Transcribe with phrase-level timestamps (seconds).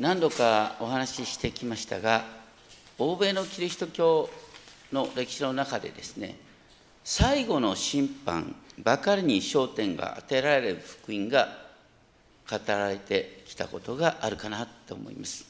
[0.00, 2.24] 何度かお話ししてきましたが
[2.98, 4.30] 欧米のキリスト教
[4.90, 6.38] の歴史の中でですね
[7.04, 11.48] 最後の審判ばかりに焦点が当てられる福音が
[12.50, 15.44] 語られてきたことがあるかなと思います。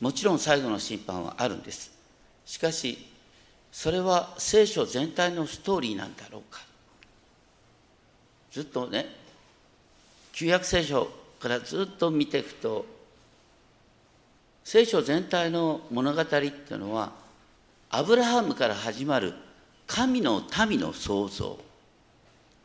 [0.00, 1.92] もちろん最後の審判はあるんです。
[2.44, 2.98] しかし
[3.70, 6.60] それは聖書全体のストーリーなんだろうか。
[8.50, 9.06] ずっとね
[10.32, 11.08] 旧約聖書
[11.38, 13.01] からずっと見ていくと
[14.64, 17.12] 聖書全体の物語っていうのは
[17.90, 19.34] アブラハムから始まる
[19.86, 21.58] 神の民の創造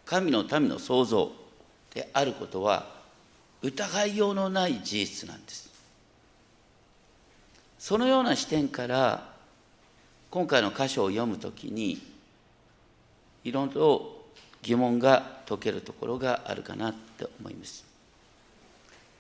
[0.06, 1.32] 神の民の創造
[1.94, 2.88] であることは
[3.62, 5.70] 疑いようのない事実なんです。
[7.80, 9.34] そのような視点から
[10.30, 12.02] 今回の箇所を読むときに
[13.44, 14.12] いろいろ
[14.62, 17.86] 疑問が解けるところがあるかなって思います。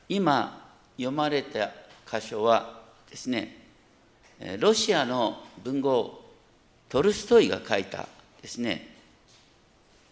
[0.09, 1.71] 今読まれた
[2.09, 3.57] 箇所はですね
[4.59, 6.21] ロシアの文豪
[6.89, 8.07] トルストイが書いた
[8.41, 8.95] ですね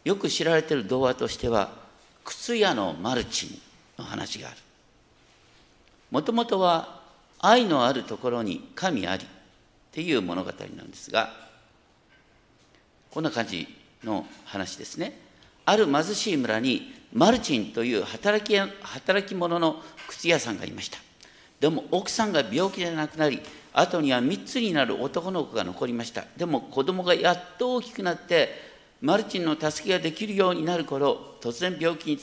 [0.04, 1.72] よく知られている童話としては
[2.24, 3.50] 靴屋のマルチン
[3.98, 4.58] の話がある。
[6.12, 7.02] もともとは
[7.40, 9.28] 愛のあるところに神ありっ
[9.92, 11.34] ていう物語なんですが
[13.12, 13.68] こんな感じ
[14.04, 15.18] の話ですね。
[15.66, 21.05] ある貧しい村にマルチンという働き働き者の靴屋さんがいました。
[21.60, 23.42] でも奥さんが病気で亡くなり
[23.74, 26.26] 後には3つになる男の子が残りました。
[26.38, 28.50] でも子供がやっと大きくなって
[29.02, 32.20] マルチンの助けができるようになる頃突然病気に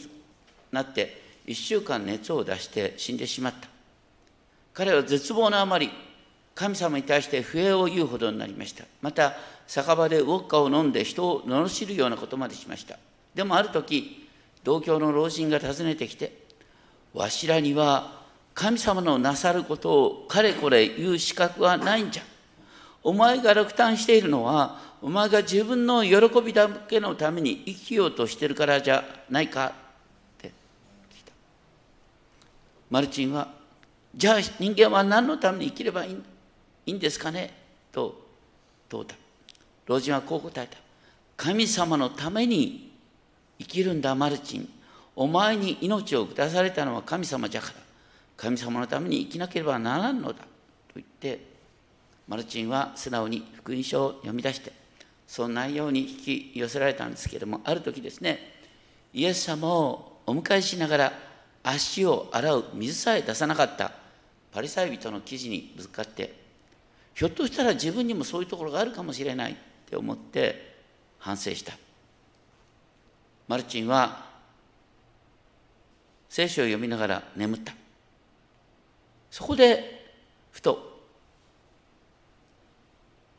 [0.71, 3.69] なって1週間熱を出して死んでしまった。
[4.73, 5.91] 彼は絶望のあまり
[6.55, 8.85] 神様に対して不平を言うほどになりました。
[9.03, 9.35] また
[9.67, 12.99] 酒場でウォッカを飲んで人を罵るようなことまでしました。
[13.35, 14.29] でもある時
[14.65, 16.33] 同郷の老人が訪ねてきて
[17.13, 18.22] わしらには
[18.55, 22.23] 神様のなさることをかれこれ言う資格はないんじゃ。
[23.03, 29.73] お前が落胆しているのはお前が自分の喜びだけのために生きようとしてるからじゃないかっ
[30.39, 30.49] て。
[30.49, 31.33] 聞いた
[32.91, 33.49] マルチンは
[34.15, 36.23] じゃあ人間は何のために生きればいい
[36.87, 37.55] いんですかね？
[37.91, 38.21] と
[38.89, 39.15] 問うた。
[39.87, 40.77] 老人はこう答えた。
[41.37, 42.93] 神様のために
[43.59, 44.69] 生きるんだマルチン。
[45.17, 47.82] お前に命を下されたのは神様じゃから。
[48.43, 50.45] 神様のために生きなければならんのだと
[50.97, 51.47] 言って
[52.27, 54.73] マルチンは素直に福音書を読み出して
[55.29, 58.41] その内容に引き寄せられたんですけれどもある時ですね
[59.13, 61.13] イエス様をお迎えしながら
[61.63, 63.93] 足を洗う水さえ出さなかった
[64.51, 66.35] パリサイ人の記事にぶつかって
[67.15, 69.55] ひょっとしたら自分にもそういうところがあるかもしれないっ
[69.89, 70.75] て思って
[71.19, 71.75] 反省した。
[73.47, 74.25] マルチンは
[76.29, 77.82] 聖書を読みながら眠った。
[79.33, 80.13] そこで
[80.51, 81.01] ふと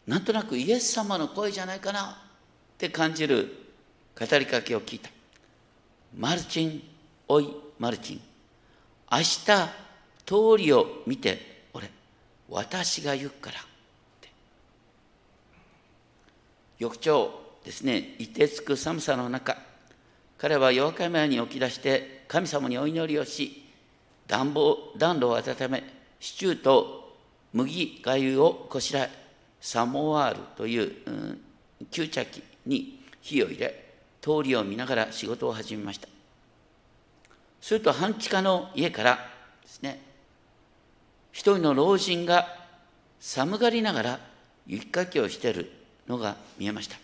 [0.08, 3.56] なんとなくイエス様の声じゃないかなって感じる
[4.20, 5.10] 語りかけを聞いた。
[6.18, 6.82] マルチン
[7.28, 8.22] おいマルチン。
[9.12, 9.46] 明日
[10.26, 11.90] 通りを見て俺
[12.50, 13.58] 私が言うから
[16.80, 17.30] 翌朝
[17.64, 19.58] ですね凍てつく寒さの中
[20.40, 23.63] 彼は夜明け前に起き出して神様にお祈りをし
[24.28, 25.84] 暖房暖炉を温め
[26.20, 27.18] シチューと
[27.52, 29.10] 麦がゆをこしらえ
[29.60, 31.42] サモワールという、うん、
[31.92, 33.84] 吸着機に火を入れ
[34.22, 36.08] 通りを見ながら仕事を始めました。
[37.62, 39.20] すると半地下の家から
[39.62, 40.02] ですね
[41.32, 42.46] 一人の老人が
[43.20, 44.20] 寒がりながら
[44.68, 45.72] 雪かきをしている
[46.08, 46.98] のが見えました。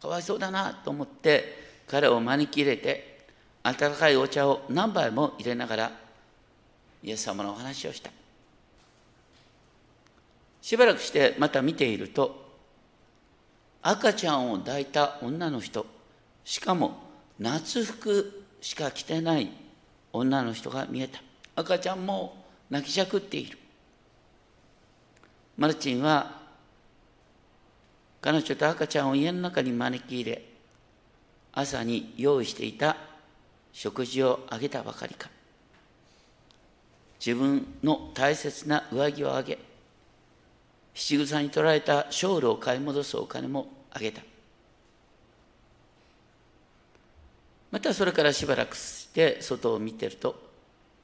[0.00, 3.09] かわいそうだなと思って彼を招き入れて
[3.62, 5.92] 温かいお茶を何杯も入れながら
[7.02, 8.10] イエス様のお話をした。
[10.62, 12.50] しばらくしてまた見ていると
[13.82, 15.86] 赤ちゃんを抱いた女の人
[16.44, 16.98] しかも
[17.38, 19.50] 夏服しか着てない
[20.12, 21.22] 女の人が見えた。
[21.56, 23.58] 赤ちゃんも泣きじゃくっている。
[25.56, 26.40] マルチンは
[28.20, 30.42] 彼女と赤ちゃんを家の中に招き入れ
[31.52, 32.96] 朝に用意していた
[33.72, 35.28] 食事をあげたばかりか。
[37.24, 39.58] 自分の大切な上着をあげ
[40.94, 44.22] 七草に取られたショールを買い戻すお金もあげた。
[47.70, 50.34] またそれからしばらくして外を見てると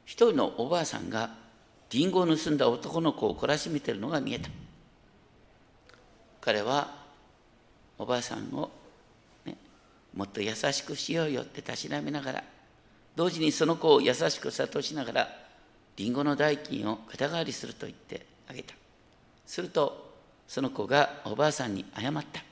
[0.04, 1.30] 一人のおばあさんが
[1.90, 4.48] リンゴを盗んだ男の子を懲らしめてるのが見えた。
[6.40, 7.04] 彼は
[7.98, 8.70] おばあさんを、
[9.44, 9.56] ね、
[10.14, 12.44] もっと優しくしようよってたしなめながら
[13.16, 15.28] 同時にその子を優しく諭しながら
[15.96, 18.74] リンゴの代金を肩代わりすると言ってあげた。
[19.46, 20.14] すると
[20.46, 22.42] その子がおばあさんに謝った。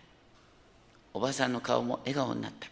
[1.13, 2.67] おばあさんの顔も笑顔になった。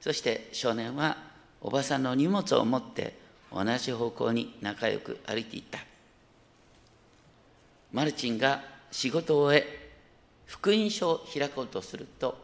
[0.00, 1.18] そして少年は
[1.60, 3.18] おばさんの荷物を持って
[3.52, 5.78] 同じ方向に仲良く歩いていった。
[7.92, 9.92] マルチンが仕事を終え
[10.46, 12.38] 福音書を開こうとすると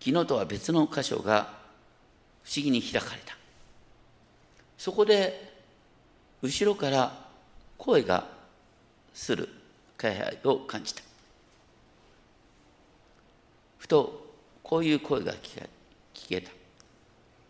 [0.00, 1.63] 昨日とは別の箇所が
[2.44, 3.34] 不思議に開かれた。
[4.76, 5.52] そこで
[6.42, 7.18] 後ろから
[7.78, 8.26] 声が
[9.14, 9.48] する
[9.98, 11.02] 気配を感じた。
[13.78, 14.24] ふと
[14.62, 16.50] こういう声が聞けた。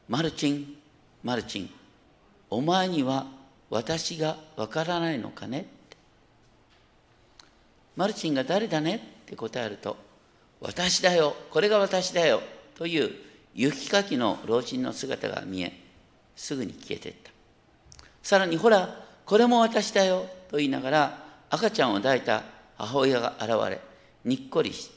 [0.09, 0.77] マルチン
[1.23, 1.71] マルチン
[2.51, 3.27] お前には
[3.71, 5.67] 私がわからないのかね？
[7.97, 8.97] マルチンが誰だね？
[8.97, 9.97] って答えると
[10.61, 11.35] 私だよ。
[11.51, 12.41] これが私だよ。
[12.77, 13.11] という
[13.55, 15.73] 雪かきの老人の姿が見え
[16.35, 17.31] すぐに消えていった。
[18.23, 22.43] さらにほらこれも私だよと言いながら赤ちゃんを抱いた
[22.77, 23.81] 母親が現れ
[24.25, 24.91] にっこりし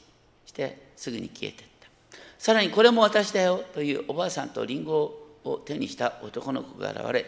[0.52, 1.88] てすぐに消えていった。
[2.38, 5.14] さらにこれも私だよというおばあさんとリンゴ
[5.44, 7.26] を手にした男の子が現れ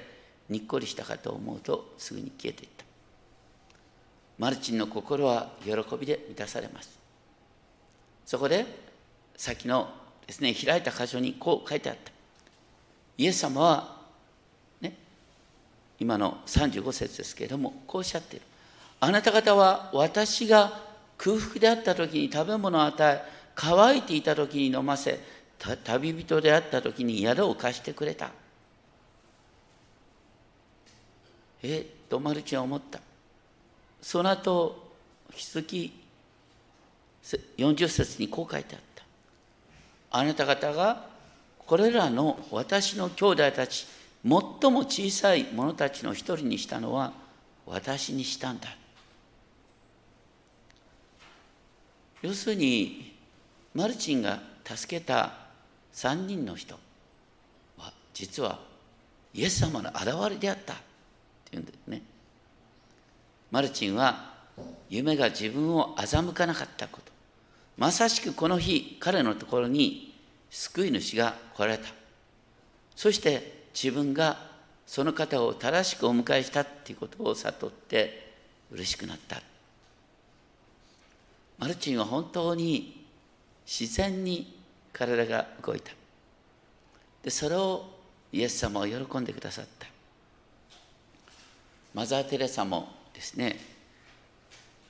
[0.48, 2.84] にっこりしたかと思うとすぐに消えていった。
[4.38, 6.98] マルチンの心は喜びで満たされます。
[8.26, 8.64] そこで
[9.36, 9.99] 先の
[10.30, 12.12] ですね開いた箇所にこう書いてあった。
[13.18, 13.96] イエス様は
[14.80, 14.94] ね
[15.98, 18.46] 今の35節ですけれどもこうおっしゃっている。
[19.00, 20.82] あなた方は私が
[21.18, 25.18] 空腹であった時に食べ物を与え乾いていた時に飲ませ
[25.82, 28.30] 旅人であった時に宿を貸してくれた。
[31.64, 33.00] えっとマルチは思った。
[34.00, 34.92] その後
[35.32, 35.92] 引き続き
[37.58, 38.89] 40節にこう書いてあった。
[40.10, 41.06] あなた方が
[41.58, 43.86] これらの私の兄弟たち
[44.22, 44.30] 最
[44.70, 47.12] も小さい者たちの一人にしたのは
[47.66, 48.68] 私にしたんだ。
[52.22, 53.16] 要するに
[53.72, 55.32] マルチンが助けた
[55.94, 56.74] 3人の人
[57.78, 58.58] は実は
[59.32, 60.74] イエス様の現れであった。
[60.74, 60.76] っ
[61.50, 62.02] ていうんですね。
[63.50, 64.34] マルチンは
[64.88, 67.09] 夢が自分を欺かなかったこと。
[67.76, 70.14] まさしくこの日彼のところに
[70.50, 71.88] 救い主が来られた。
[72.94, 74.36] そして自分が
[74.86, 78.32] その方を正しくお迎えしたっていうことを悟って
[78.72, 79.40] 嬉しくなった。
[81.58, 83.06] マルチンは本当に
[83.66, 84.58] 自然に
[84.92, 85.92] 体が動いた。
[87.22, 87.84] でそれを
[88.32, 89.86] イエス様は喜んでくださった。
[91.94, 93.58] マザー・テレサもですね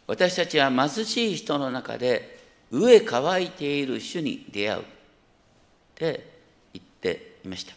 [0.07, 2.40] 私たちは貧しい人の中で
[2.73, 4.81] 飢え乾いている主に出会う。
[4.81, 4.85] っ
[5.95, 6.27] て
[6.73, 7.75] 言っていました。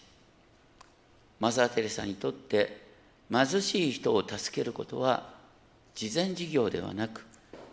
[1.39, 2.81] マザー・テレサにとって
[3.29, 5.33] 貧しい人を助けることは
[5.93, 7.25] 慈善事業ではなく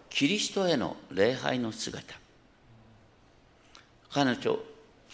[0.09, 2.15] キリストへの礼拝の姿。
[4.13, 4.59] 彼女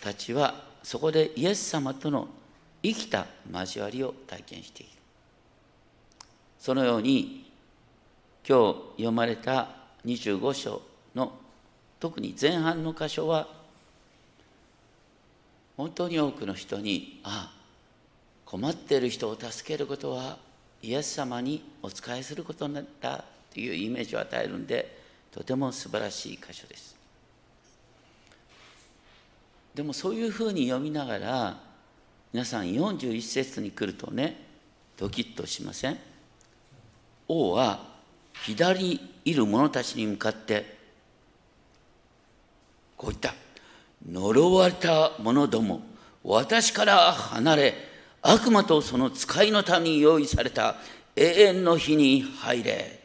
[0.00, 2.28] たちはそこでイエス様との
[2.82, 4.92] 生きた交わりを体験している。
[6.58, 7.52] そのように
[8.48, 9.68] 今日読まれた
[10.06, 10.80] 25章
[11.14, 11.32] の
[12.06, 13.48] 特に前半の箇所は
[15.76, 17.52] 本当に多くの人にあ
[18.44, 20.38] 困っている人を助けることは
[20.84, 24.96] イエス様にお仕えすることになんだというイメージを与えるんで
[25.32, 26.94] とても素晴らしい箇所です。
[29.74, 31.56] でもそういうふうに読みながら
[32.32, 34.40] 皆さん41節に来るとね
[34.96, 35.98] ドキッとしません？
[37.26, 37.80] 王は
[38.44, 40.75] 左にいる者たちに向かって
[42.96, 43.34] こう言った
[44.08, 45.82] 呪われた者ども
[46.22, 47.74] 私から離れ
[48.22, 50.76] 悪魔とその使いのために用意された
[51.14, 53.00] 永遠の日に入れ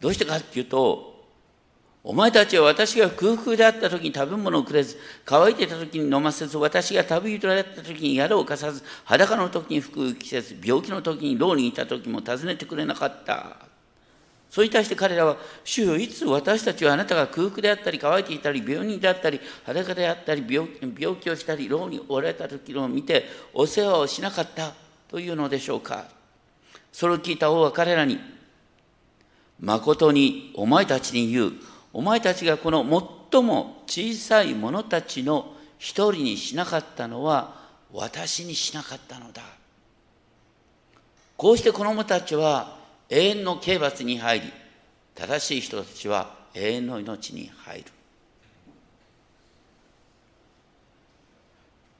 [0.00, 1.16] どうしてかっていうと
[2.08, 13.65] お前たちは私が空腹であった時に食べ物をくれず、乾いてた時に飲ませず、私が旅人であった時に宿を貸さず、裸の時に服を着せず、病気の時に牢にいた時も訪ねてくれなかった。
[14.50, 20.68] それに対して彼らは、主よ、いつ私たちはあなたが空腹であったり、乾いていたり、病人であったり、裸であったり病、
[21.16, 24.72] 気をしたり、牢におられた時を見て、お世話をしなかった
[25.08, 26.06] というのでしょうか。
[26.92, 28.18] それを聞いた王は彼らに、
[29.60, 31.52] 誠にお前たちに言う、
[31.92, 32.82] お前たちがこの
[33.30, 37.56] 最も小さい者たちの一人にしなかったのは
[37.92, 39.42] 私にしなかったのだ。
[41.36, 42.75] こうして子供たちは
[43.08, 44.52] 永遠の刑罰に入り、
[45.14, 47.84] 正しい人たちは永遠の命に入る。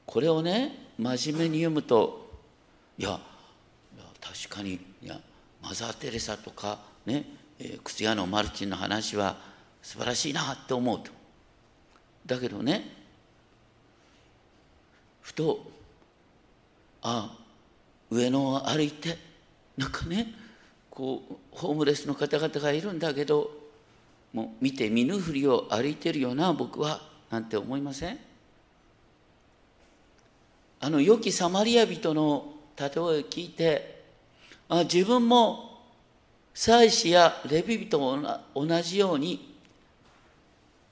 [0.05, 2.27] これをね、真面目に読むと、
[2.97, 3.19] いや
[4.27, 5.19] 確かにいや
[5.61, 7.25] マザー・テレサとかね、
[7.59, 9.37] え、靴屋のマルチンの話は
[9.81, 11.11] 素晴らしいなって思うと
[12.25, 12.83] だけどね
[15.21, 15.65] ふと
[17.01, 17.37] ああ
[18.09, 19.17] 上野を歩いて
[19.77, 20.33] なんかね
[20.97, 23.51] こうホームレスの方々がいるんだけど
[24.33, 28.17] もう見て見ぬふりを歩いてるよな僕はなんて思いません？
[30.79, 34.01] あの良きサマリア人の例えを聞いて
[34.69, 35.83] あ自分も
[36.55, 38.17] 祭司やレビ人も
[38.55, 39.55] 同じように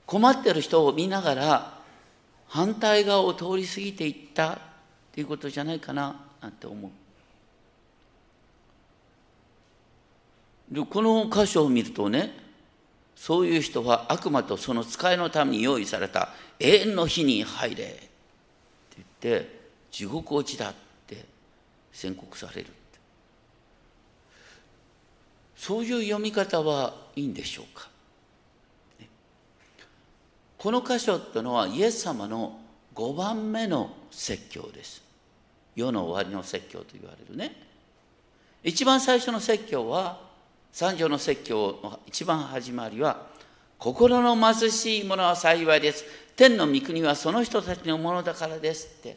[0.05, 1.79] 困ってる人を見ながら
[2.47, 4.57] 反対側を通り過ぎていったっ
[5.11, 6.91] ていうことじゃないかななんて思う。
[10.69, 12.33] でこの箇所を見るとね
[13.15, 16.29] そういう人は悪魔とその使いのために用意された
[16.59, 18.09] 永遠の火に入れって
[18.97, 19.59] 言って
[19.91, 20.73] 地獄落ちだっ
[21.07, 21.25] て
[21.91, 22.67] 宣告される
[25.65, 27.89] そういう読み方はいいんでしょうか。
[30.59, 32.59] この箇所ってのはイエス様の
[32.93, 35.01] 5番目の説教です。
[35.75, 37.55] 世の終わりの説教と言われるね。
[38.63, 40.19] 一番最初の説教は
[40.75, 43.27] 三条の説教の一番始まりは
[43.77, 46.03] 心の貧しい者は幸いです。
[46.35, 49.15] 天の御国はその人たちのものだからですって。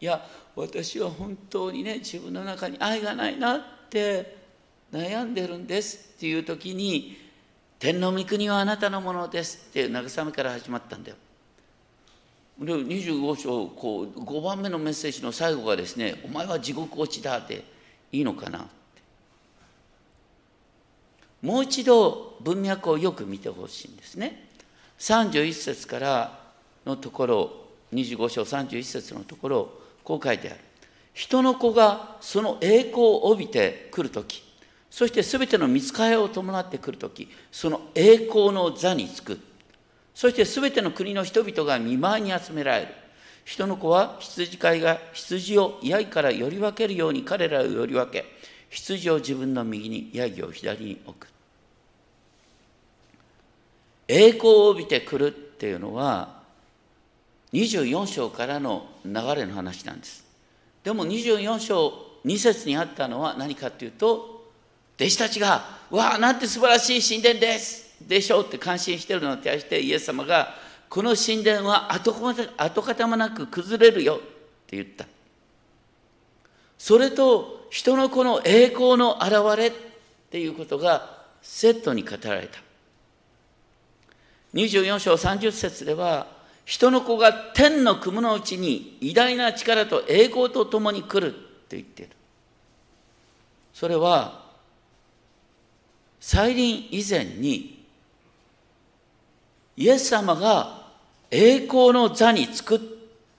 [0.00, 4.34] いや私は本当にね自分の中に愛がないなって
[4.90, 7.18] 悩んでるんですっていう時に
[7.78, 11.16] 天の御国はあなたのものですって慰めから始まったんだよ。
[12.60, 17.62] で25章こう5番目のメッセージの最後がですね「お前は地獄落ちだ」って
[18.10, 18.66] いいのかな？
[21.44, 24.48] もう一度文脈をよく見てほしいんですね。
[24.98, 26.40] 31節から
[26.86, 27.52] のところ
[27.92, 29.70] 25章31節のところ
[30.02, 30.60] こう書いてある。
[31.12, 34.42] 人の子がその栄光を帯びてくるとき
[34.90, 39.38] そして全ての見つかりを伴ってくるときその栄光の座につく
[40.12, 42.88] そして全ての国の人々が見舞いに集められる
[43.44, 48.24] 人の子は羊飼いが羊をヤギからより分けるように彼らをより分け
[48.70, 51.33] 羊を自分の右にヤギを左に置く
[54.08, 56.42] 栄光を帯びてくるっていうのは
[57.52, 60.24] 24章からの流れの話なんです。
[60.82, 61.92] でも24章
[62.24, 64.50] 2節にあったのは何かっていうと
[64.96, 70.54] 弟子たちが「わあなんて素晴らしい神殿です」でしょうって感心してるのに対してイエス様が
[70.90, 72.12] 「この神殿は跡
[72.82, 74.18] 形もなく崩れるよ」っ
[74.66, 75.06] て言った。
[76.78, 79.72] それと人のこの栄光の現れっ
[80.30, 82.58] ていうことがセットに語られた。
[84.54, 86.28] 24章30節では
[86.64, 92.12] 人の子が天の雲のうちに偉大な力と栄光とともに来るって言っている。
[93.74, 94.42] それは
[96.20, 97.84] 再臨以前に
[99.76, 100.84] イエス様が
[101.30, 102.80] 栄光の座につくっ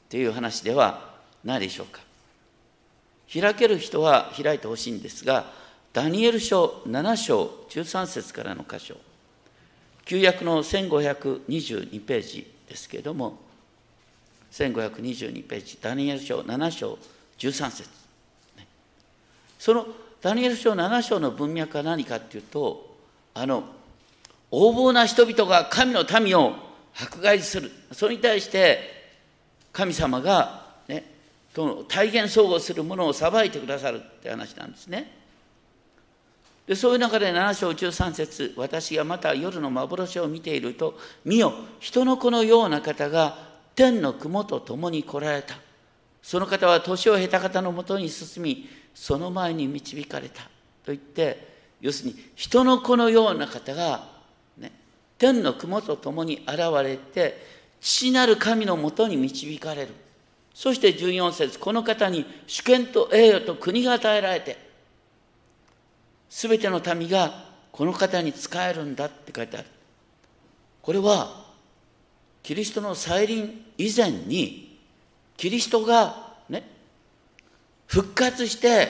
[0.09, 2.01] ていう話ではないでしょうか。
[3.33, 5.45] 開ける人は開いてほしいんですが
[5.93, 8.95] ダニエル書7章13節からの箇所。
[10.05, 13.39] 旧約の1522ページですけれども
[14.51, 16.97] 1522ページダニエル書7章
[17.37, 17.89] 13節。
[19.59, 19.87] その
[20.21, 22.95] ダニエル書7章の文脈は何かっていうと
[23.33, 23.63] あの
[24.51, 26.53] 横暴な人々が神の民を
[26.95, 27.71] 迫害する。
[27.91, 29.09] それに対して
[29.73, 31.03] 神様がね
[31.87, 35.24] 体現相互するものを裁いてくださるって話なんですね。
[36.67, 43.37] でそういう中で7章13節私がまた夜の幻を見ていると見よ人の子のような方が
[43.75, 45.55] 天の雲と共に来られた。
[46.23, 50.43] その方は年を経た方のもとに進みその前に導かれた。
[50.43, 50.49] と
[50.87, 54.07] 言って要するに人の子のような方が、
[54.57, 54.71] ね、
[55.19, 57.45] 天の雲と共に現れて
[57.79, 59.89] 父なる神のもとに導かれる。
[60.55, 64.64] そして14節この方に主権と栄誉と国が与えられて
[66.29, 69.67] すべての民がこの方に仕えるんだって書いてある。
[70.81, 71.45] これは、
[72.43, 74.79] キリストの再臨以前に、
[75.35, 76.67] キリストがね、
[77.87, 78.87] 復活して、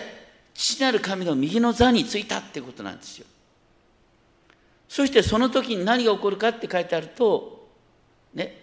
[0.53, 3.25] 父なる神の右の座についたってことなんですよ。
[4.87, 7.67] そしてその時に何が起こるかって書いてあると、
[8.33, 8.61] ね、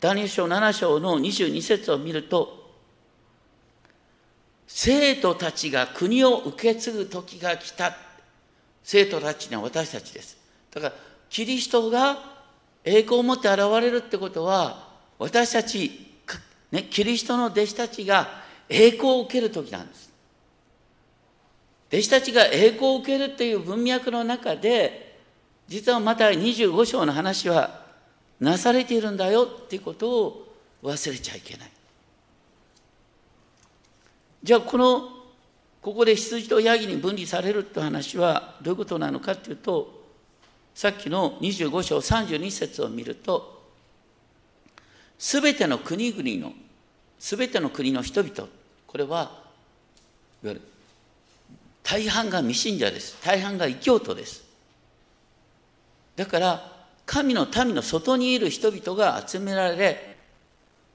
[0.00, 2.57] ダニエル書7章の22節を見ると、
[4.68, 7.96] 生徒たちが国を受け継ぐ時が来た。
[8.84, 10.36] 生徒たちには私たちです。
[10.72, 10.94] だから、
[11.28, 12.18] キリストが
[12.84, 16.14] 栄光を持って現れるってことは、私たち、
[16.70, 18.28] ね、キリストの弟子たちが
[18.68, 20.08] 栄光を受ける時なんです。
[21.90, 25.18] 弟子たちが栄光を受けるという文脈の中で
[25.68, 27.86] 実はまた25章の話は
[28.40, 31.70] なされているんだよっていうことを忘れちゃいけない。
[34.42, 35.10] じゃあこの
[35.80, 39.98] ここで羊とヤギに分離されるって話はどういうことなのかっていうと
[40.74, 43.62] さっきの25章32節を見ると
[45.18, 46.54] すべての国々の
[47.18, 48.48] すべての国の人々
[48.86, 49.42] これは
[50.42, 50.62] いわゆる
[51.82, 53.16] 大半が未信者です。
[53.24, 54.44] 大半が異教徒です。
[56.16, 56.72] だから
[57.06, 60.07] 神の民の外にいる人々が集められ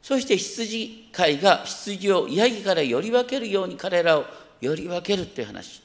[0.03, 4.25] そして羊飼いが羊をヤギからより分けるように彼らを
[4.60, 5.81] より分けるっていう話。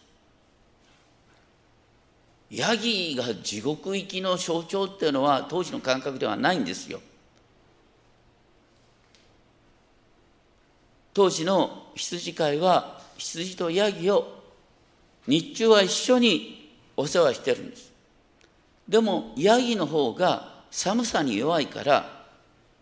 [2.50, 7.00] ヤギが地獄行きの象徴っていうのは当時の感覚ではないんですよ。
[11.14, 14.42] 当時の羊飼いは羊とヤギを
[15.28, 17.92] 日中は一緒にお世話してるんです。
[18.88, 22.17] でもヤギの方が寒さに弱いから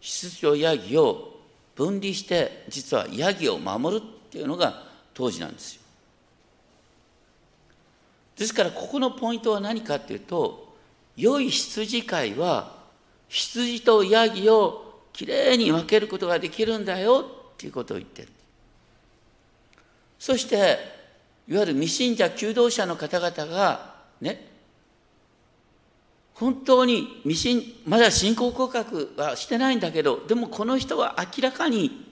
[0.01, 1.41] 羊とヤギを
[1.75, 4.85] 分離して実はヤギを守るっていうのが
[5.15, 5.83] 当時なんですよ。
[8.37, 10.77] ですからここのポイントは何かっていうと
[11.17, 12.77] 良い羊飼いは
[13.29, 17.25] 羊とヤギをきれいに分けることができるんだよ
[17.55, 18.29] っていうことを言ってる。
[20.19, 20.79] そして
[21.49, 24.46] いわゆる未信者求道者の方々がね
[26.37, 32.05] 本当に未信まだ信仰告白はしてないんだけどでもこの人は明らかに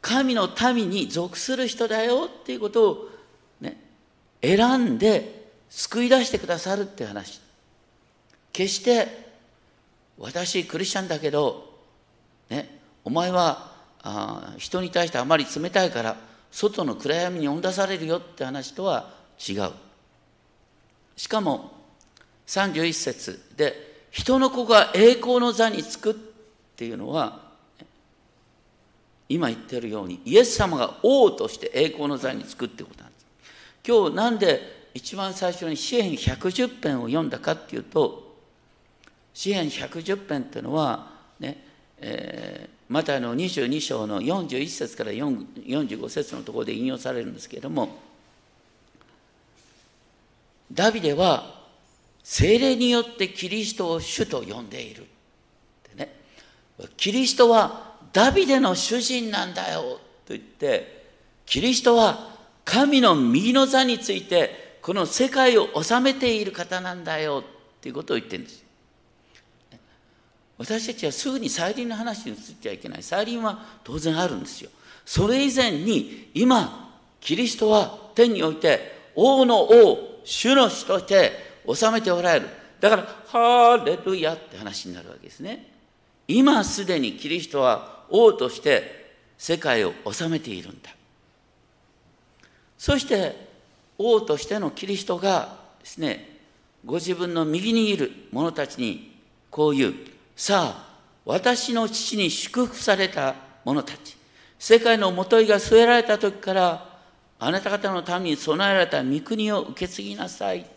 [0.00, 3.08] 神の民に属する人だよっていうことを、
[3.60, 3.80] ね、
[4.40, 7.40] 選んで救い出してくださるって話。
[8.52, 9.26] 決して
[10.16, 11.68] 私クリスチャンだけど、
[12.48, 16.16] ね、お前はあ人に対してあまり冷たいから
[16.52, 19.70] 外の暗闇に追い出されるよって話とは違う。
[21.16, 21.75] しかも
[22.46, 23.40] 31節。
[23.56, 26.14] で人の子が栄光の座につくっ
[26.76, 27.46] ていうのは
[29.28, 33.26] 今言ってるようにイエス様が王として栄光の座につくってことなんです。
[33.86, 38.34] 今日なんで一番最初に詩篇110編を読んだかっていうと
[39.34, 41.62] 詩篇110編っていうのはね、
[41.98, 47.98] えー、マタイの22章の41節から45節のところで引用されるんですけれども
[50.72, 51.55] ダビデは
[52.28, 55.06] 精霊によってキリストを主と呼んでいる。
[55.94, 56.12] ね、
[56.96, 61.06] キリストはダビデの主人なんだよと言って、
[61.46, 68.64] キリストは神の右の座について、この世界を治めている方なんだよっていうことを言ってるんです。
[70.58, 73.04] 私たちはすぐに再臨の話に移っちゃいけない。
[73.04, 74.70] 再臨は当然あるんですよ。
[75.04, 82.48] それ以前に今、キリストは天において王の王、主の主として収めておられる。
[82.80, 85.72] だから、ハーレルヤって話になるわけですね。
[86.28, 90.90] 今すでにキリストは王として世界を治めているんだ。
[92.78, 93.48] そして
[93.98, 96.38] 王としてのキリストがですね、
[96.84, 99.16] ご自分の右にいる者たちに
[99.50, 99.94] こう言う。
[100.34, 104.16] さあ、私の父に祝福された者たち、
[104.58, 106.98] 世界のもといが据えられた時から、
[107.38, 110.75] あなた方のために備えられた御国を受け継ぎなさい。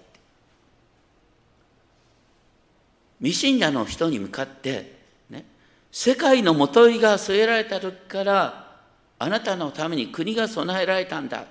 [3.19, 4.97] 未信者の人に向かって、
[5.29, 5.45] ね、
[5.91, 8.79] 世界のもといが据えられた時から
[9.19, 11.49] あなたのために国が備えられたんだって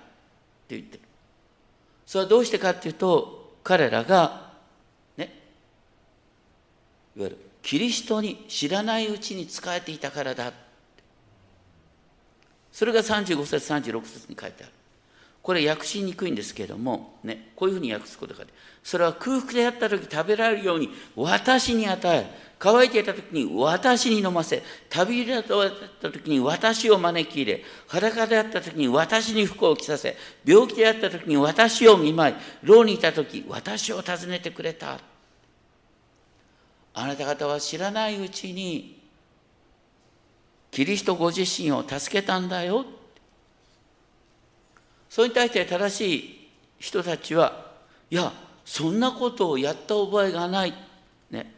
[0.71, 1.03] 言ってる。
[2.07, 4.53] それはどうしてかっていうと彼らが
[5.19, 5.35] ね
[7.15, 10.53] いわゆるキリストに知らないうちに仕えていたからだ
[12.73, 14.73] それが35節36節に書いてある。
[15.49, 22.27] これ訳しにくいんですけれども、ね、こういうふうに訳すことがでそれは空腹であった時食べられるように私に与え
[22.59, 24.63] 乾いていた時に私に飲ませ。
[24.91, 25.45] 旅人だっ
[26.03, 27.65] た時に私を招き入れ。
[27.87, 30.19] 裸であった時に私に服を着させ。
[30.45, 32.35] 病気であった時に私を見舞い。
[32.65, 34.99] 牢にいた時私を訪ねてくれた。
[36.93, 39.01] あなた方は知らないうちに
[40.71, 42.98] キリストご自身を助けたんだよ。
[45.09, 47.73] それに対して正しい人たちは、
[48.11, 48.33] いや、
[48.65, 50.75] そんなことをやった覚えがない。
[51.31, 51.53] ね。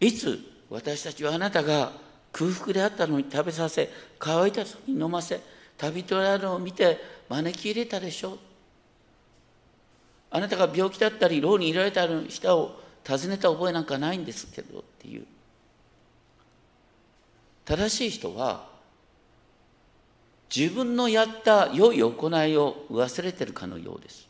[0.00, 1.92] いつ私たちはあなたが
[2.32, 5.40] 空腹であったのに食べさせ、乾いた時に飲ませ、
[5.76, 8.38] 旅人であるのを見て招き入れたでしょう。
[10.30, 15.26] あなたが病気だったり、牢にいられた人を訪ねた覚えなんかないんですけどっていう。
[17.66, 18.71] 正しい人は
[20.54, 24.28] 自分のやった良い行いを忘れてるかのようです。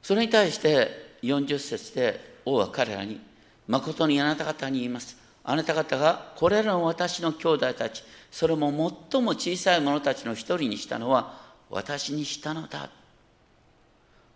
[0.00, 3.20] それに対して40節で王は彼らに、
[3.66, 5.16] 誠にあなた方に言います。
[5.44, 8.70] あなた方がこれらの私の兄弟たち、それも
[9.10, 12.90] 最も小さい者たちの一人にしたのは私にしたのだ。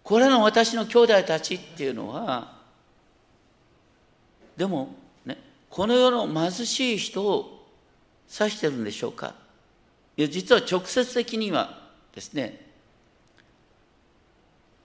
[0.03, 2.57] これらの私の兄弟たちっていうのは、
[4.57, 5.39] でもね、
[5.71, 7.56] この世の貧しい人を
[8.29, 9.35] 指してるんでしょうか？
[10.17, 12.65] いや、実は直接的にはですね、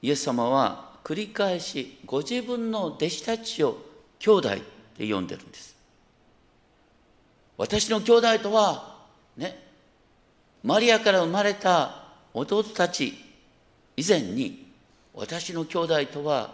[0.01, 3.77] イエス様は繰り返しご自分の弟子たちを
[4.19, 4.57] 兄弟っ
[4.97, 5.75] て呼んでるんです。
[7.57, 8.97] 私の兄弟とは、
[9.37, 9.63] ね、
[10.63, 13.13] マリアから生まれた弟たち
[13.95, 14.71] 以前に、
[15.13, 16.53] 私の兄弟とは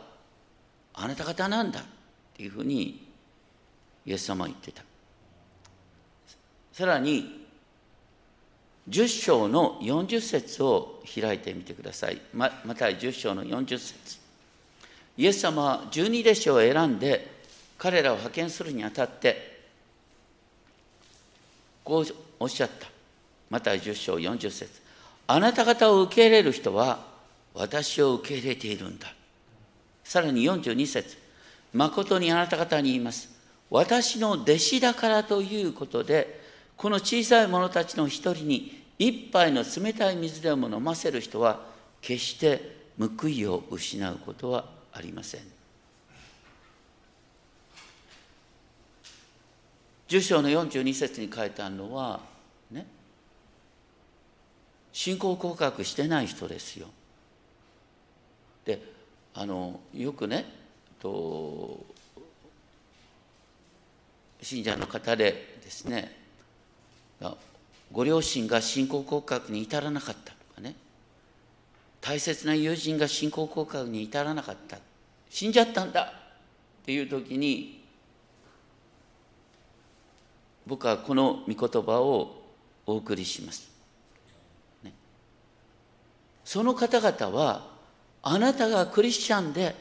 [0.93, 1.84] あなた方なんだっ
[2.36, 3.08] ていうふうに
[4.06, 4.84] イエス様は言ってた。
[6.78, 7.48] さらに、
[8.88, 12.22] 10章の40節を開いてみてください。
[12.36, 14.20] ままた10章の40節
[15.18, 17.32] イエス様は12弟子を選んで
[17.80, 19.60] 彼らを派遣するにあたって
[21.84, 22.06] こう
[22.40, 22.88] おっしゃった。
[23.50, 24.70] また10章40節
[25.26, 27.00] あなた方を受け入れる人は
[27.56, 29.08] 私を受け入れているんだ。
[30.04, 31.18] さらに42節
[31.74, 33.36] 誠にあなた方に言います。
[33.72, 36.37] 私の弟子だからということで、
[36.78, 41.60] この小さい者たちの一人に一杯の冷たい水でも飲ませる人は、
[42.02, 45.42] 決して報いを失うことはありません。
[50.08, 52.22] 10章の42節に書いてあるのは、
[52.72, 52.86] ね、
[54.94, 56.88] 信仰告白してない人ですよ。
[58.66, 58.82] で
[59.34, 60.46] あのよくね
[61.00, 61.86] と
[64.42, 66.27] 信者の方でですね
[67.92, 70.76] ご両親が信仰告白に至らなかったとかね。
[72.02, 74.78] 大切な友人が信仰告白に至らなかった。
[75.30, 76.14] 死んじゃったんだ
[76.82, 77.84] っていう時に
[80.66, 82.44] 僕はこの御言葉を
[82.86, 83.70] お送りします。
[84.84, 84.94] ね、
[86.44, 87.68] その方々は
[88.22, 89.76] あなたがクリスチャンで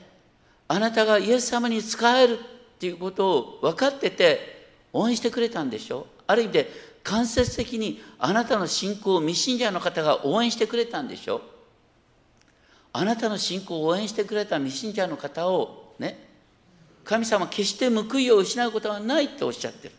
[0.69, 6.07] あなたがイエス様に仕えるっていうことを分かってて応援してくれたんでしょ。
[6.27, 11.41] ある意味で間接的にあなたの信仰を未信者の方が応援してくれたんでしょ？
[12.93, 16.19] あなたの信仰を応援してくれた未信者の方をね
[17.05, 19.95] 神様決して報いを失うことはないっておっしゃってる。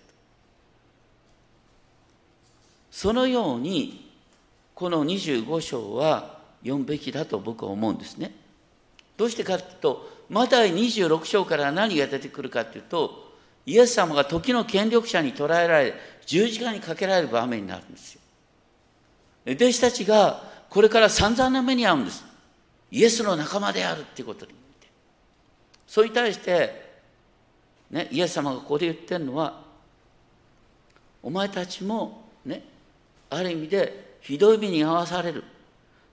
[2.92, 4.12] そのように
[4.76, 8.36] この25章は読むべきだと僕は思うんですね。
[9.16, 13.37] どうしてかというとマタイ26章から何が出てくるかというと
[13.68, 15.94] イエス様が時の権力者に捕らえられ
[16.26, 18.22] 十字架にかけられる場面になるんですよ。
[19.46, 22.26] 弟子たちがこれから散々な目に遭うんです。
[22.92, 24.54] イエスの仲間であるっていうことに。
[25.86, 26.98] それに対して、
[27.92, 29.62] ね、イエス様がここで言ってるのは
[31.22, 32.64] お前たちもね
[33.30, 35.44] ある意味でひどい目に遭わされる。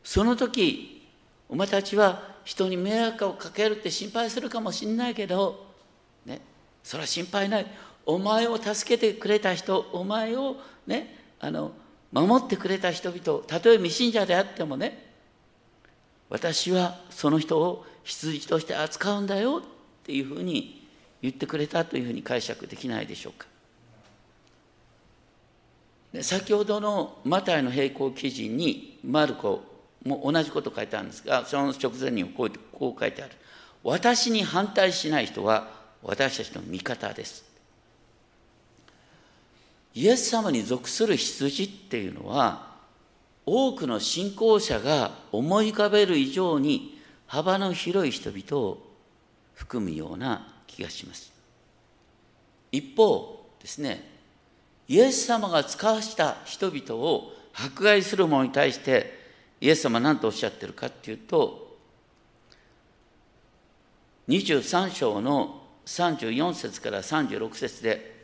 [0.03, 1.09] その時
[1.49, 5.67] お前たちは人に迷惑をかけるって心配するかもしんないけど
[6.27, 6.40] ね
[6.85, 7.66] それは心配ない
[8.07, 11.73] お前を助けてくれた人お前をねあの
[12.12, 15.03] 守ってくれた人々たとえ未信者であってもね
[16.29, 19.62] 私はその人を羊として扱うんだよっ
[20.05, 20.87] ていうふうに
[21.23, 23.47] 言ってくれたというふうに解釈できないでしょうか。
[26.12, 29.64] で先ほどのマタイの並行記事にマルコ
[30.05, 33.33] も同じこと書いてあるんですがその直前にこうこう書いてある。
[33.83, 37.45] 私に反対しない人は私たちの味方です。
[39.95, 42.75] イエス様に属する羊っていうのは
[43.47, 48.79] 多くの信仰者が思い浮かべる以上に幅の広い人々を
[49.55, 51.33] 含むような気がします。
[52.73, 54.11] 一方ですね、
[54.88, 59.25] イエス様が使わした人々を迫害する者に対して
[59.61, 61.77] イエス様は何とおっしゃってるかっていうと
[64.29, 68.14] 23章の34節から36節で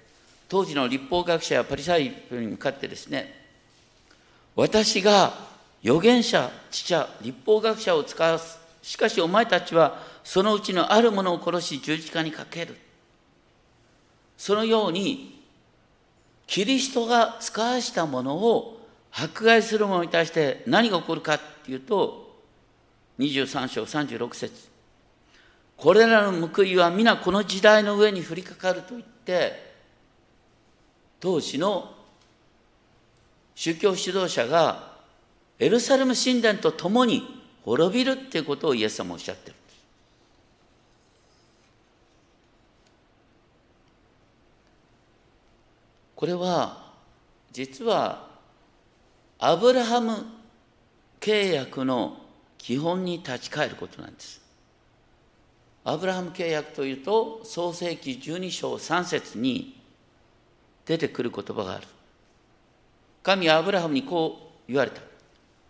[0.48, 3.40] 当時の立法学者やパリサイ人に向かってですね
[4.56, 5.50] 私が
[5.82, 8.58] 預言者、知者、立法学者を使わす。
[8.82, 12.76] しかしお前たちはそのうちのあるものを殺し十字架にかける。
[14.36, 15.40] そのように、
[16.46, 18.80] キリストが使わしたものを
[19.12, 22.38] 迫害する者に対して何が起こるかっていうと、
[23.18, 24.69] 23章36節
[25.80, 29.72] これらの報いは皆この時代の上に降りかかると言って、
[31.20, 31.94] 当時の
[33.54, 34.90] 宗教指導者が
[35.58, 37.22] エルサレム神殿と共に
[37.64, 39.76] 滅びるっていうことをイエス様おっしゃってるんです。
[46.14, 46.92] これは
[47.52, 48.28] 実は
[49.38, 50.26] アブラハム
[51.20, 52.18] 契約の
[52.58, 54.39] 基本に立ち返ることなんです。
[55.84, 59.80] アブラハム契約というと創世紀12章3節に
[60.84, 61.86] 出てくる言葉がある。
[63.22, 65.00] 神はアブラハムにこう言われた。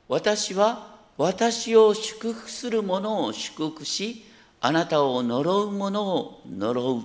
[0.08, 4.24] 私は私を祝福する者を祝福し、
[4.60, 7.02] あなたを呪う者を呪う。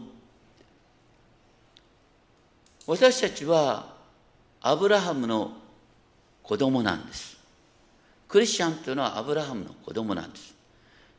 [2.87, 3.93] 私たちは
[4.61, 5.51] アブラハムの
[6.41, 7.37] 子供なんです。
[8.27, 10.54] クリスチャンというのはアブラハムの子供なんです。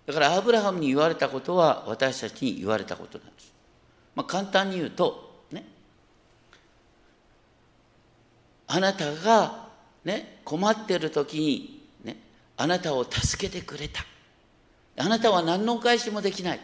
[0.07, 3.53] だからアブラハムに言われたことは私たちに言われたことなんです。
[4.15, 5.67] まあ、簡単に言うと、ね、
[8.69, 9.67] あなたが、
[10.05, 12.17] ね、困っている時に、ね、
[12.57, 14.05] あなたを助けてくれた。
[14.99, 16.61] あなたは何のお返しもできない。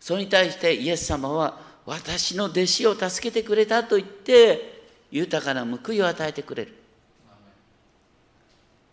[0.00, 6.74] それに対してイエス様は私の弟子を助けてくれたと言って豊かな報いを与えてくれる。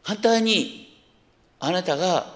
[0.03, 1.01] 反対に
[1.59, 2.33] あなたが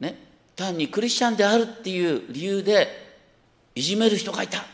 [0.00, 0.18] ね
[0.56, 2.88] 単にクリスチャンであるっていう理由で
[3.74, 4.64] いじめる人がいた。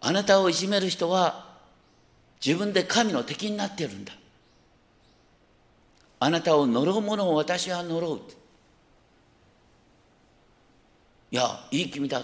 [0.00, 1.56] あなたをいじめる人は
[2.44, 4.12] 自分で神の敵になっているんだ。
[6.20, 8.20] あなたを呪う者を私は呪う。
[11.30, 12.22] いや、いい君だ。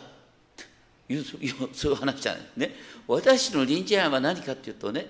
[1.08, 2.74] いうそういう話じゃないね。
[3.08, 5.06] 私の臨時案は何かっていうとね、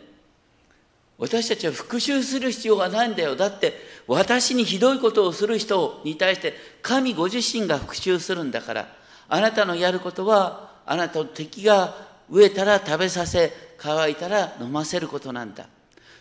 [1.21, 3.37] 私たちは復讐する必要がないんだよ。
[3.37, 3.75] だって
[4.07, 8.89] 私にひどいことをする人に対して神ご自身が復讐するんだから、
[9.29, 11.95] あなたのやることはあなたの敵が
[12.33, 15.67] 飢えたら食べさせ、乾いたら飲ませることなんだ。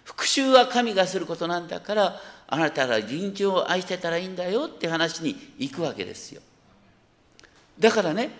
[0.03, 6.41] 復讐は神がすることなんだから、あなたが臨終を愛してたらいいんだよって話に行くわけですよ。
[7.79, 8.31] だからね、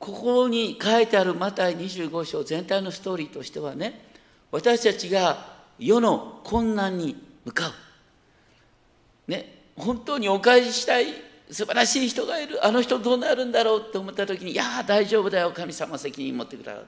[0.00, 4.08] ここに書いてあるマタイ25章全体のストーリーとしてはね、
[4.50, 9.30] 私たちが世の困難に向かう。
[9.30, 11.06] ね、本当にお返ししたい
[11.50, 12.64] 素晴らしい人がいる。
[12.64, 15.52] あの人どうなるんだろうって思った時にいや大丈夫だよ。
[15.52, 16.86] 神様責任持ってくださる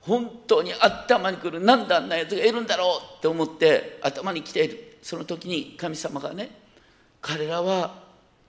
[0.00, 1.60] 本当に頭に来る。
[1.60, 4.98] 何だあんなやつがいるんだろうって思って頭に来ている。
[5.02, 6.50] その時に神様がね
[7.20, 8.02] 彼らは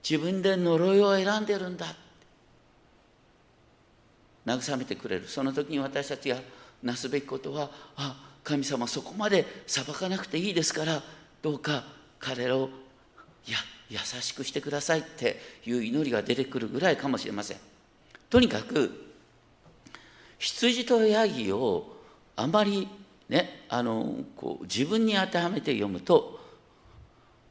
[0.08, 1.86] 自分で呪いを選んでるんだ。
[4.46, 5.26] 慰めてくれる。
[5.26, 6.36] その時に私たちが
[6.82, 11.02] なすべきことはあ神様そこまで裁かなくていいですから
[11.42, 11.82] どうか
[12.20, 12.70] 彼らを
[13.44, 13.58] いや
[13.90, 17.56] 優しくしてくださいっていう祈りが出てくるぐらいかもしれません。
[18.30, 19.12] とにかく
[20.38, 21.96] 羊とヤギを
[22.36, 22.88] あまり
[23.28, 26.38] ねあのこう自分に当てはめて読むと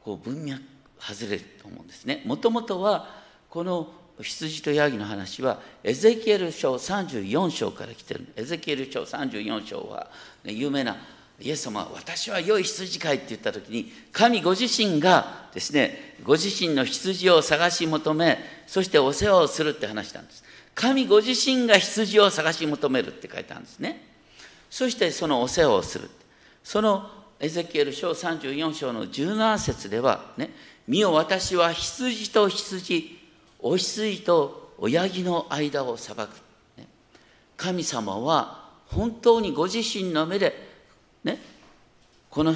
[0.01, 0.61] こう文脈
[0.97, 2.23] 外れると思うんですね。
[2.25, 3.09] もともとは
[3.49, 8.27] この羊とヤギの話はエゼキエル書34章から来てる。
[8.35, 10.07] エゼキエル書34章は、
[10.43, 10.95] ね、有名な
[11.39, 20.43] イエス様は私は良い羊飼いって言った時に神ご自身がですねご自身の羊を探し求めそしてお世話をするって話なんです。
[20.73, 24.07] 神ご自身が羊を探し求めるって書いてあるんですね。
[24.69, 26.09] そしてそのお世話をする。
[26.63, 30.51] そのエゼキエル書34章の17節ではね
[30.87, 33.24] 見よ私は羊と羊
[33.59, 36.29] お羊とおヤギの間を裁く、
[37.57, 40.67] 神様は本当にご自身の目で
[41.23, 41.39] ね、
[42.29, 42.53] この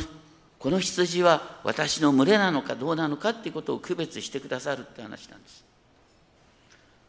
[0.59, 5.63] この羊は私の群れなのかどうなのかっていうことを区別してくださるって話なんです。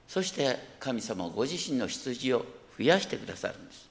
[0.07, 2.46] そして神様はご自身の羊を
[2.79, 3.90] 増やしてくださるんです。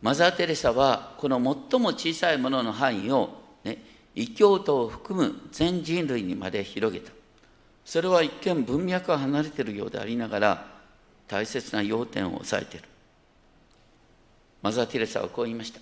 [0.00, 1.36] マザー・テレサはこの
[1.70, 3.30] 最も小さいものの範囲を、
[3.64, 3.78] ね、
[4.20, 7.12] 異教徒を含む全人類にまで広げた
[7.84, 10.66] それは一見文脈は離れているようでありながら
[11.26, 12.88] 大切な要点を押さえている
[14.62, 15.80] マザー・テレサはこう言いました。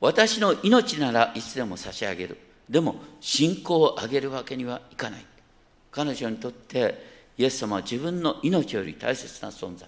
[0.00, 2.38] 私の命ならいつでも差し上げる。
[2.68, 5.24] でも信仰をあげるわけにはいかない。
[5.90, 9.86] 彼女にとってイエス様は自分の命より大切な存在だ。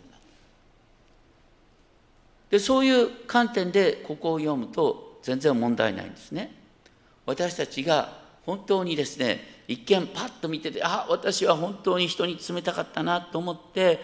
[2.50, 6.54] でそういう観点でここを読むと全然問題ないんですね。
[7.26, 14.00] 私たちが本当にですね一見パッと見ててあ私は本当に人に冷たかったなと思って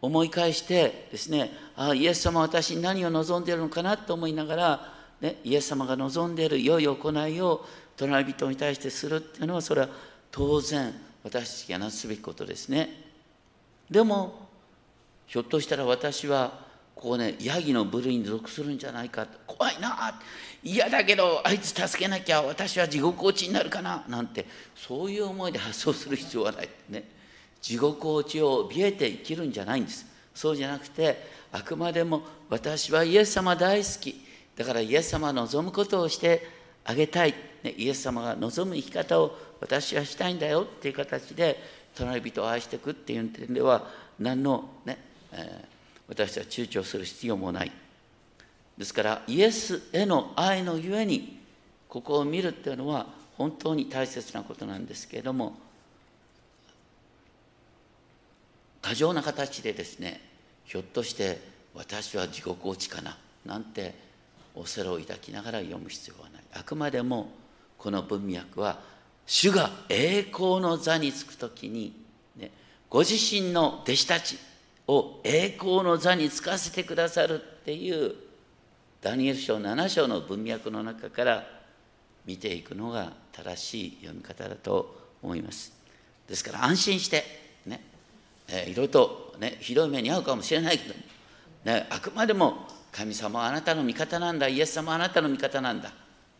[0.00, 7.64] 思い返してですねあイエス様は私に何を望んでいるのかなと思いながら、ね、イエス様が望んでいる良い行いを
[7.96, 9.88] 隣人に対してするっていうのはそれは
[10.30, 12.88] 当然私たちがなすべきことですね。
[13.90, 14.48] でも
[15.26, 16.60] ひょっとしたら私は
[16.94, 20.18] ここねヤギの部類に属するんじゃないか怖いな
[20.64, 24.46] 嫌だけどあいつ助けなきゃ私は地獄落ちになるかななんて
[24.76, 26.68] そういう思いで発想する必要はない。
[26.88, 27.04] ね。
[27.60, 30.06] 地獄落ちを怯えて生きるんじゃないんです。
[30.34, 34.24] そうじゃなくてあくまでも私はイエス様大好き。
[34.56, 36.46] だからイエス様望むことをして
[36.84, 40.62] あげたい、ね、イエス様が望む生き方を私はしたいんだよ。
[40.62, 41.56] っていう形で
[41.94, 44.98] 隣人を愛していくっていう点では何のね、
[45.32, 45.66] えー、
[46.08, 47.72] 私は躊躇する必要もない。
[48.78, 51.40] ですからイエスへの愛のゆえに
[51.88, 53.06] ここを見るっていうのは
[53.36, 55.56] 本当に大切なことなんですけれども
[58.80, 60.20] 過剰な形でですね
[60.64, 61.40] ひょっとして
[61.74, 63.94] 私は地獄落ちかななんて
[64.54, 66.42] 恐れを抱きながら読む必要はない。
[66.52, 67.30] あくまでも
[67.78, 68.80] この文脈は
[69.26, 71.94] 主が栄光の座につく時に、
[72.36, 72.50] ね、
[72.90, 74.38] ご自身の弟子たち
[74.88, 78.14] を栄光の座につかせてくださるっていう
[79.02, 81.44] ダニエル書7章の文脈の中から
[82.24, 85.72] 見ていくのが正しい読み方だと思います。
[86.28, 87.24] ですから安心して
[87.66, 87.80] ね、
[88.48, 90.94] えー、いろいろと、ね、ひどい目に遭うかもしれないけど、
[91.64, 95.92] ね、あくまでも神様はあなたの味方なんだイエス様はあなたの味方なんだ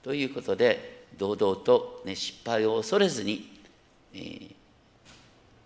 [0.04, 3.58] ということで堂々と、ね、失敗を恐れずに、
[4.14, 4.54] えー、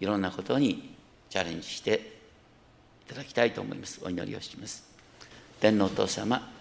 [0.00, 0.94] いろんなことに
[1.28, 2.12] チャレンジして
[3.06, 4.00] いただきたいと思います。
[4.02, 4.84] お祈りをします。
[5.60, 6.55] 天皇お父様、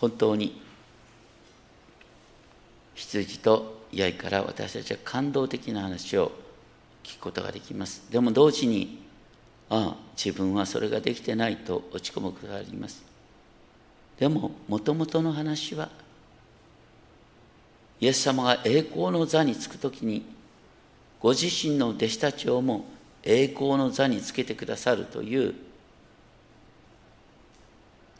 [0.00, 0.60] 本当に
[2.94, 6.32] 羊と八重から私たちは感動的な話を
[7.02, 8.02] 聞くことができます。
[8.10, 9.02] でも同時に、
[9.68, 13.02] ああ、自分はそれができてないと落ち込むことがあります。
[14.18, 15.88] でも、もともとの話は、
[18.00, 20.24] イエス様が栄光の座につくときに、
[21.20, 22.86] ご自身の弟子たちをも
[23.22, 25.54] 栄光の座につけてくださるという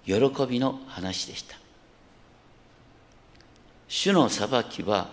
[0.05, 0.15] 喜
[0.49, 1.60] びの話でした。
[3.91, 5.11] 主の裁きは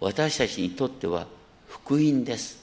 [0.00, 1.28] 私たちにとっては
[1.68, 2.58] 福音です。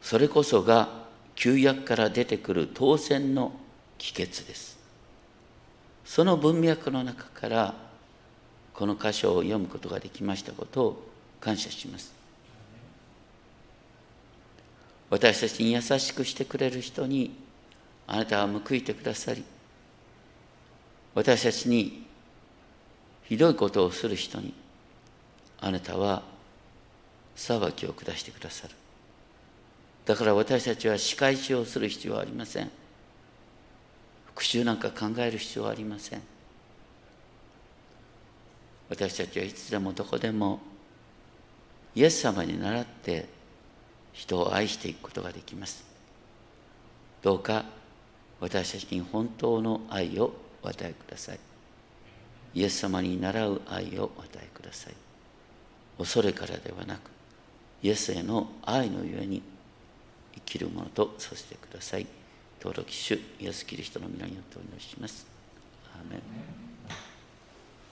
[0.00, 0.88] それこそが
[1.34, 3.52] 旧約から出てくる当選の
[3.98, 4.78] 帰結です。
[6.06, 7.74] その文脈の中から
[8.72, 12.14] この箇所を読むことができましたことを感謝します。
[15.10, 17.36] 私たちに優しくしてくれる人に
[18.06, 19.44] あなたは報いてくださり
[21.14, 22.05] 私たちに
[23.28, 24.54] ひどいことをする人に
[25.60, 26.22] あなたは
[27.34, 28.74] 裁きを下してくださる。
[30.04, 32.70] だから私たちは仕返しをする必要はありません。
[34.26, 36.22] 復讐なんか考える必要はありません。
[38.88, 40.60] 私たちはいつでもどこでも
[41.96, 43.26] イエス様に倣って
[44.12, 45.84] 人を愛していくことができます。
[47.22, 47.64] どうか
[48.40, 51.45] 私たちに本当の愛をお与えください。
[52.56, 54.94] イエス様に習う愛をお与えください。
[55.98, 57.10] 恐れからではなく
[57.82, 59.42] イエスへの愛のゆえに
[60.34, 62.06] 生きるものとさせてください。
[62.58, 65.26] 登録主イエスキリストの皆によってお祈りします。
[65.94, 66.65] アーメン。